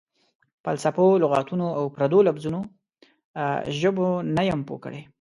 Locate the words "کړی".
4.83-5.01